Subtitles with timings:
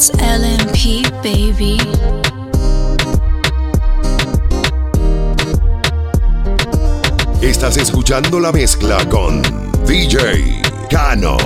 [0.00, 1.76] It's LMP, baby.
[7.42, 9.42] Estás escuchando la mezcla con
[9.84, 11.36] DJ Cano.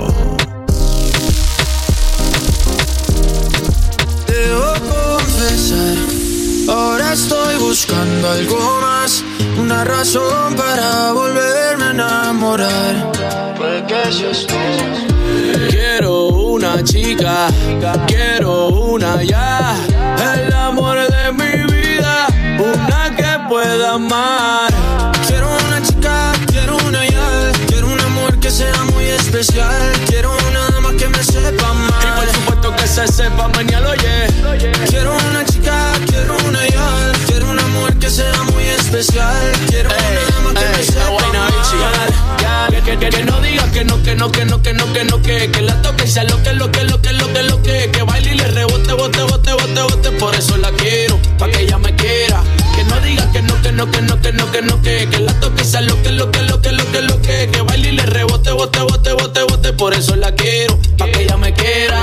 [4.25, 5.97] Debo confesar,
[6.69, 9.21] ahora estoy buscando algo más,
[9.59, 13.11] una razón para volverme a enamorar.
[13.57, 15.15] Porque si estoy
[15.69, 16.24] Quiero
[16.55, 17.47] una chica,
[18.07, 19.75] quiero una ya,
[20.35, 22.27] el amor de mi vida,
[22.57, 24.71] una que pueda amar.
[25.27, 29.75] Quiero una chica, quiero una ya, quiero un amor que sea muy especial,
[30.07, 32.01] quiero una dama que me sepa amar.
[32.01, 34.27] Y por supuesto que se sepa mañana, oye.
[34.87, 40.35] Quiero una chica, quiero una ya, quiero un amor que sea muy especial, quiero una
[40.37, 41.24] dama que me sepa.
[42.99, 45.61] Que, no digas que no, que no, que no, que no, que no, que, que
[45.61, 48.01] la toque y sea lo que, lo que, lo que, lo que, lo que, que
[48.03, 51.77] baile y le rebote, bote, bote, bote, bote, por eso la quiero, pa' que ella
[51.77, 52.41] me quiera.
[52.75, 55.19] Que no digas que no, que no, que no, que no, que no, que, que
[55.19, 57.61] la toque y sea lo que, lo que, lo que, lo que, lo que, que
[57.61, 61.37] baile y le rebote, bote, bote, bote, bote, por eso la quiero, pa' que ella
[61.37, 61.99] me quiera.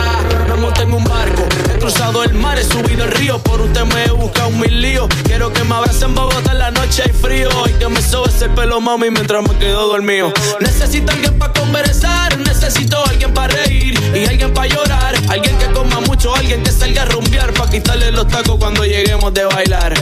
[1.92, 5.08] Cruzado el mar, he subido el río, por usted me he buscado mil líos.
[5.24, 8.40] Quiero que me abracen en Bogotá en la noche hay frío y que me sobes
[8.40, 10.32] el pelo, mami, mientras me quedo dormido.
[10.60, 15.14] Necesito alguien para conversar, necesito alguien para reír y alguien para llorar.
[15.28, 19.32] Alguien que coma mucho, alguien que salga a rumbear para quitarle los tacos cuando lleguemos
[19.34, 19.94] de bailar.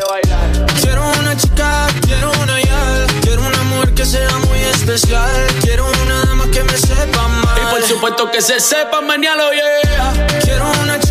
[0.81, 5.31] Quiero una chica, quiero una ya, quiero un amor que sea muy especial.
[5.61, 7.59] Quiero una dama que me sepa amar.
[7.59, 10.41] Y por supuesto que se sepa mañana, yeah.
[10.43, 11.10] Quiero una chica,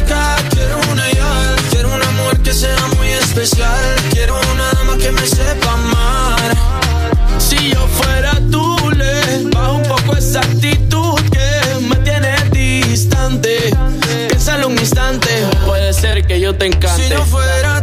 [2.50, 3.96] que sea muy especial.
[4.10, 6.58] Quiero una dama que me sepa amar.
[7.38, 13.72] Si yo fuera tú, le bajo un poco esa actitud que me tiene distante.
[14.30, 15.30] Piénsalo un instante,
[15.68, 17.04] puede ser que yo te encante.
[17.04, 17.79] Si yo fuera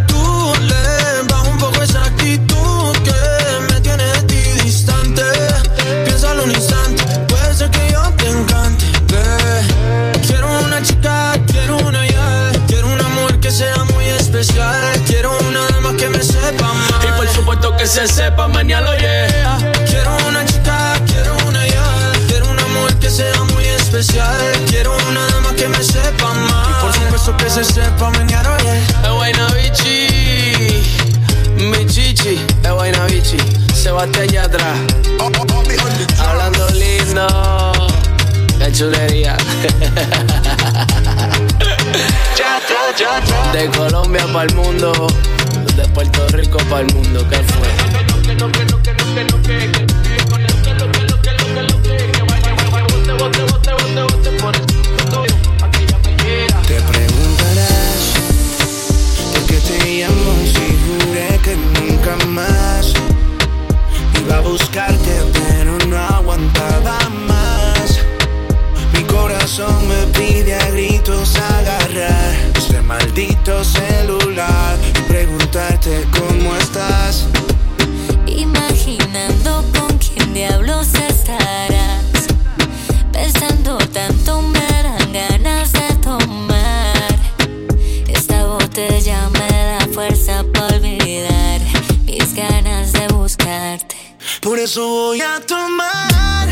[94.46, 96.48] Por eso voy a tomar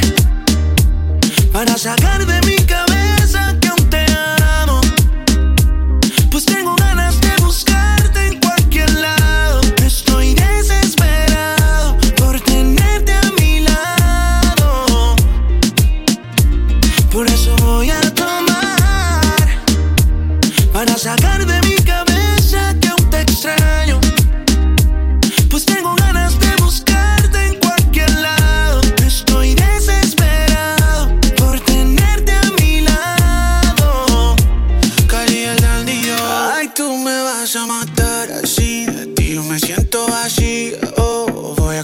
[1.53, 2.84] para sacar de mi cabeza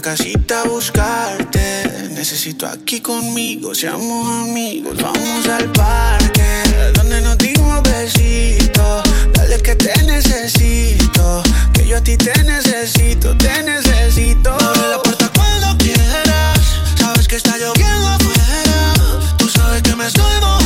[0.01, 2.09] Casita a buscarte.
[2.09, 4.95] Necesito aquí conmigo, seamos amigos.
[4.99, 6.63] Vamos al parque,
[6.95, 9.03] donde nos dimos besitos.
[9.33, 11.43] Dale que te necesito.
[11.71, 14.49] Que yo a ti te necesito, te necesito.
[14.51, 16.59] Abre la puerta cuando quieras.
[16.99, 18.93] Sabes que está lloviendo afuera.
[19.37, 20.60] Tú sabes que me estoy mojando.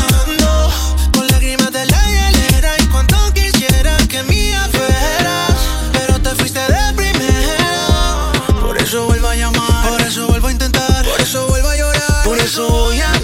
[12.55, 13.14] Eso voy a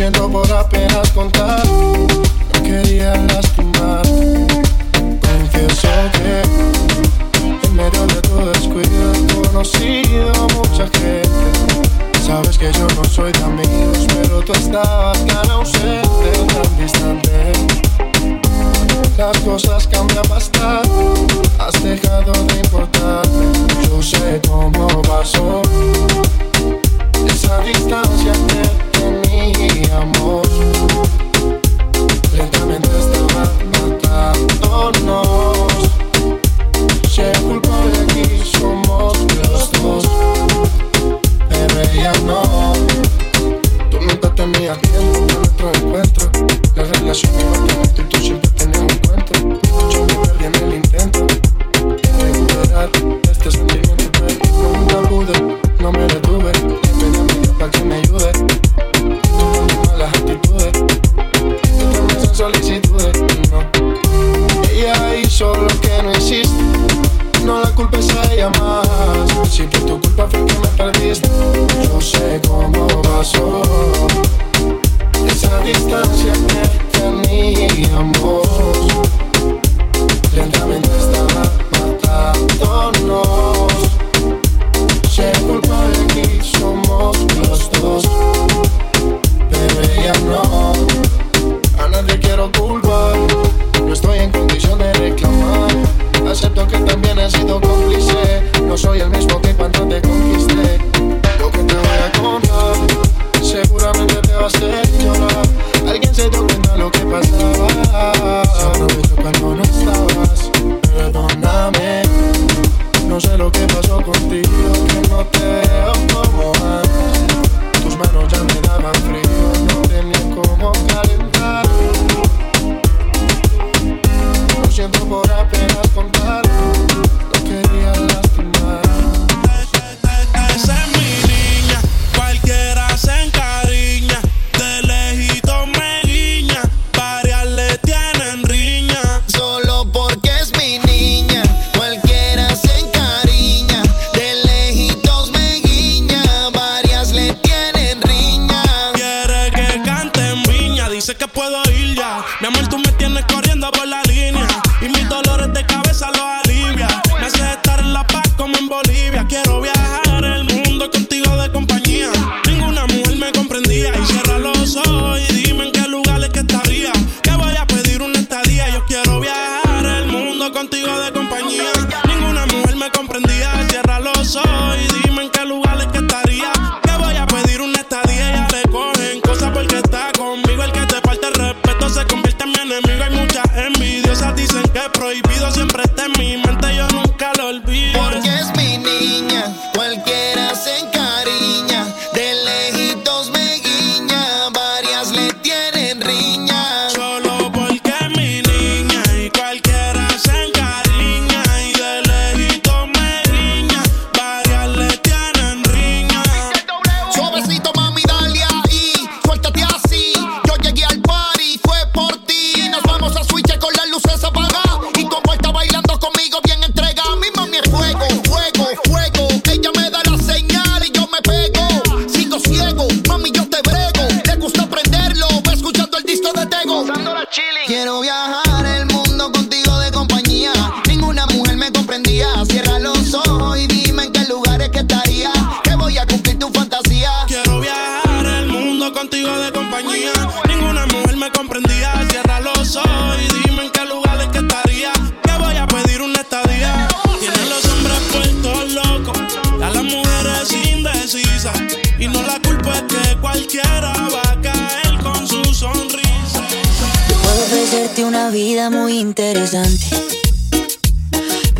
[0.00, 4.00] Siento por apenas contar, no quería lastimar.
[5.20, 11.28] Confieso que en medio de tu descuido he conocido mucha gente.
[12.26, 17.52] Sabes que yo no soy de amigos, pero tú estabas tan ausente, tan distante.
[19.18, 20.88] Las cosas cambian bastante,
[21.58, 23.26] has dejado de importar.
[23.86, 25.60] Yo sé cómo pasó
[27.50, 28.62] esa distancia que
[28.98, 30.46] teníamos.
[32.32, 33.50] Lentamente estaba
[34.62, 35.66] matándonos.
[37.10, 40.04] Si el culpable aquí somos los dos,
[41.48, 42.42] pero ella no.
[43.90, 46.30] Tú nunca tenías tiempo para nuestro encuentro.
[46.76, 48.49] La relación que va a tener tú siempre.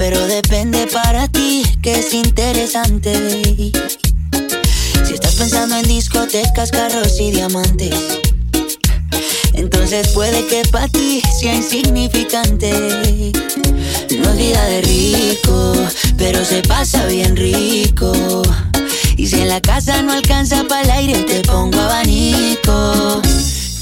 [0.01, 3.13] Pero depende para ti que es interesante.
[5.05, 7.95] Si estás pensando en discotecas, carros y diamantes,
[9.53, 12.73] entonces puede que para ti sea insignificante.
[14.19, 15.75] No es vida de rico,
[16.17, 18.41] pero se pasa bien rico.
[19.19, 23.21] Y si en la casa no alcanza para el aire, te pongo abanico.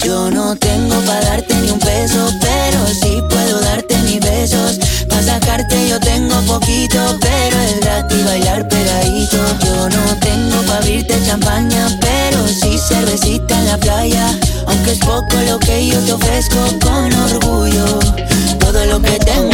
[0.05, 4.79] Yo no tengo para darte ni un peso, pero sí puedo darte mis besos.
[5.09, 9.37] Para sacarte yo tengo poquito, pero es gratis bailar pegadito.
[9.65, 14.39] Yo no tengo para abrirte champaña, pero sí cervecita en la playa.
[14.67, 17.99] Aunque es poco lo que yo te ofrezco con orgullo,
[18.61, 19.48] todo lo que tengo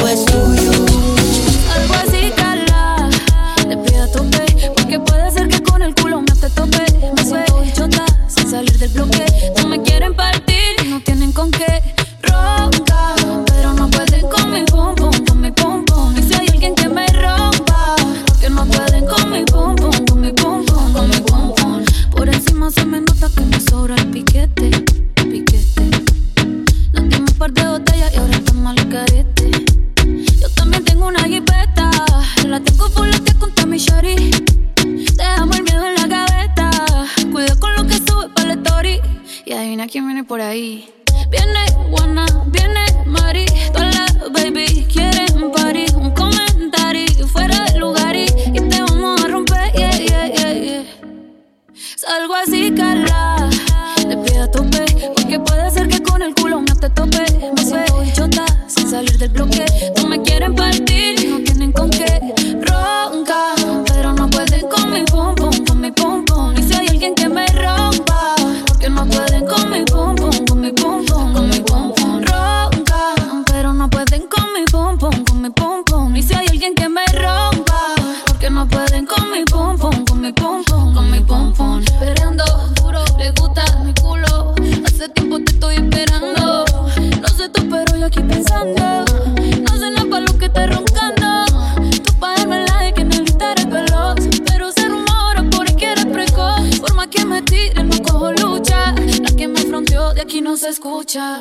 [100.85, 101.41] escucha.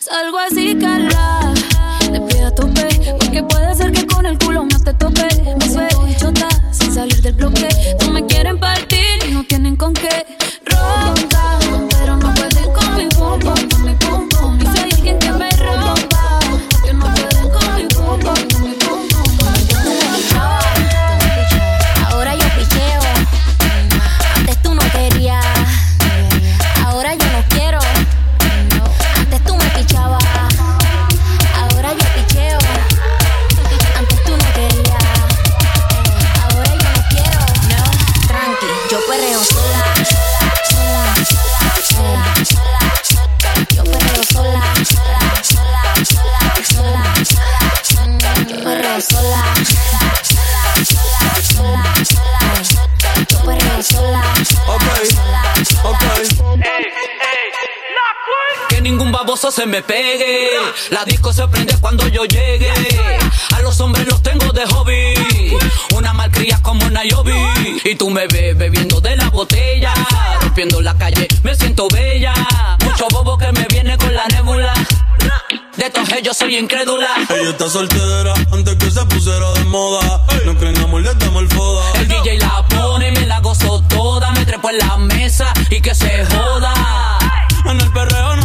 [0.00, 1.52] Salgo así, Carla.
[2.00, 2.88] Te pido a tope,
[3.18, 5.28] porque puede ser que con el culo no te tope.
[5.58, 7.68] Me suelto chota, sin salir del bloque.
[8.00, 8.98] No me quieren partir
[9.38, 10.24] no tienen con qué.
[59.58, 60.50] Se me pegue.
[60.90, 62.70] La disco se prende cuando yo llegue.
[63.56, 65.56] A los hombres los tengo de hobby.
[65.96, 67.34] Una malcria como una Yobi.
[67.82, 69.92] Y tú me ves bebiendo de la botella.
[70.42, 72.34] Rompiendo la calle, me siento bella.
[72.84, 74.72] Mucho bobo que me viene con la nébula.
[75.76, 77.08] De estos yo soy incrédula.
[77.28, 80.24] Ella está soltera antes que se pusiera de moda.
[80.44, 81.82] No creen amor, le damos el foda.
[81.94, 84.30] El DJ la pone y me la gozo toda.
[84.32, 87.18] Me trepo en la mesa y que se joda.
[87.64, 88.37] En el perreo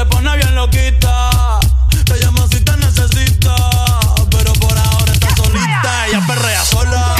[0.00, 1.60] se pone bien loquita.
[2.06, 3.54] Te llamo si te necesita.
[4.30, 6.06] Pero por ahora está solita.
[6.06, 7.16] Ella perrea sola.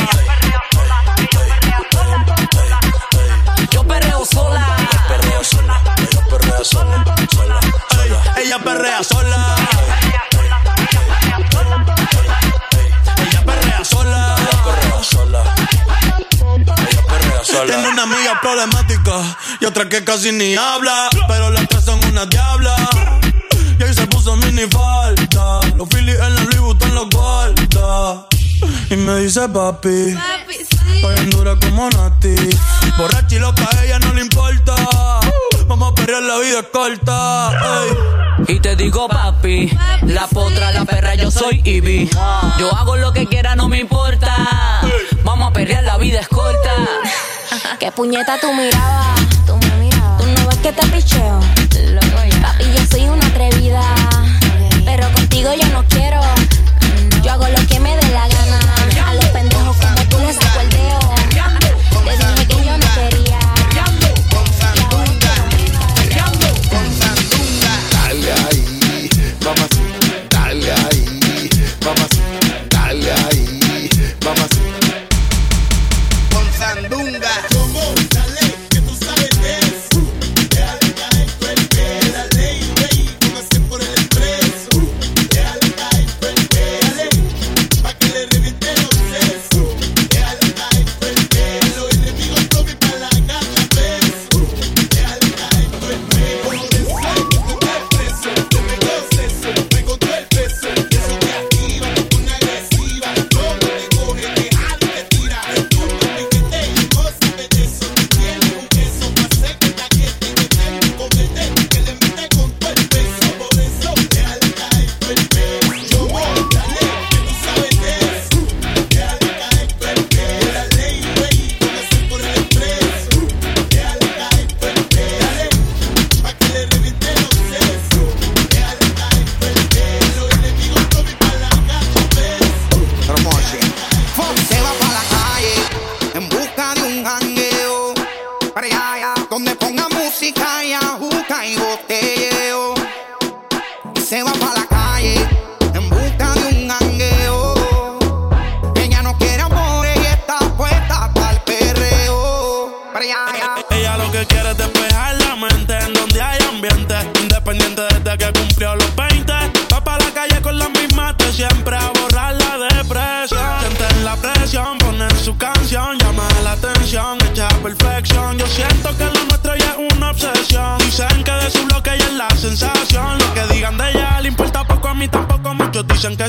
[3.71, 4.77] Yo perreo sola.
[5.09, 5.83] Perrea sola.
[6.11, 7.05] Ella perrea sola.
[8.37, 9.70] Ella perrea sola.
[17.51, 17.75] Sola.
[17.75, 21.09] Tiene una amiga problemática y otra que casi ni habla.
[21.29, 22.77] Pero las tres son una diabla.
[23.79, 25.61] Y ahí se puso mini falta.
[25.77, 28.27] Los Phillies en la Louis Vuitton los guarda.
[28.91, 30.17] Y me dice papi.
[30.95, 32.35] Estoy en dura como Nati.
[32.99, 34.75] Borracha y loca, a ella no le importa.
[35.71, 37.53] Vamos a perrear, la vida es corta.
[37.63, 38.57] ey.
[38.57, 39.71] Y te digo, papi,
[40.03, 42.11] la potra, la perra, yo soy Ivy.
[42.59, 44.35] Yo hago lo que quiera, no me importa.
[45.23, 46.75] Vamos a perrear, la vida es corta.
[47.79, 49.21] ¿Qué puñeta tú mirabas?
[49.47, 50.19] Tú me mirabas.
[50.19, 51.39] ¿Tú no ves que te picheo?
[52.43, 53.83] Papi, yo soy una atrevida.
[54.85, 56.21] Pero contigo yo no quiero.
[57.23, 58.59] Yo hago lo que me dé la gana.
[59.07, 60.70] A los pendejos como tú les saco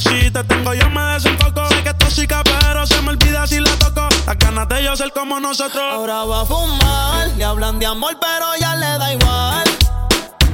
[0.01, 1.67] si te tengo, yo me desenfoco.
[1.69, 4.07] Sé que es tóxica, pero se me olvida si la toco.
[4.25, 5.83] Las ganas de yo ser como nosotros.
[5.83, 9.63] Ahora va a fumar, le hablan de amor, pero ya le da igual.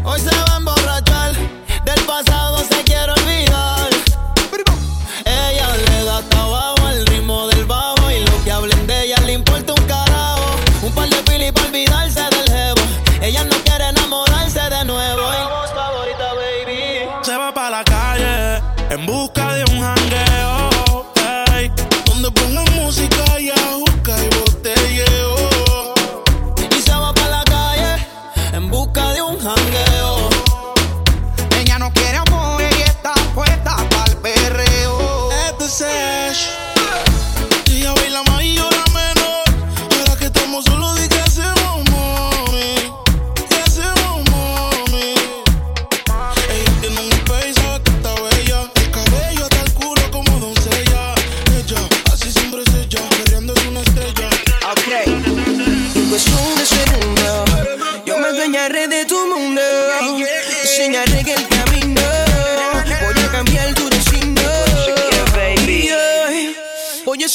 [0.03, 0.59] Hoy se va a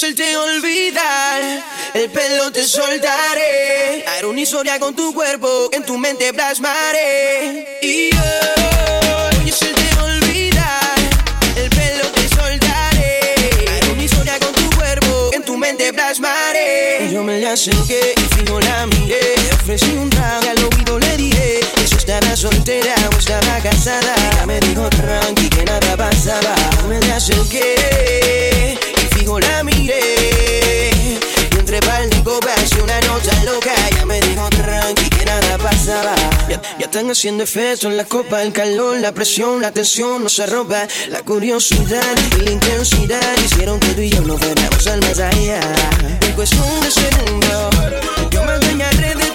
[0.03, 1.62] hacerte olvidar.
[1.95, 4.05] El pelo te soltaré.
[4.09, 7.79] Haré una historia con tu cuerpo que en tu mente plasmaré.
[7.83, 10.99] Y voy a hacerte olvidar.
[11.55, 13.21] El pelo te soltaré.
[13.69, 17.09] Haré una historia con tu cuerpo que en tu mente plasmaré.
[17.12, 19.37] Yo me le acerqué y fijo la miré.
[19.37, 24.15] Le ofrecí un trago y al oído le dije si estaba soltera o estaba casada.
[24.33, 26.55] Ella me dijo tranqui que nada pasaba.
[26.81, 27.82] Yo me le acerqué
[36.92, 40.87] Están haciendo efecto en la copa, el calor, la presión, la tensión nos arroba.
[41.09, 42.05] La curiosidad
[42.37, 45.59] y la intensidad hicieron que tú y yo no fuéramos al más allá.
[46.20, 47.70] El cuestión de segundo,
[48.31, 49.32] yo me engañaré de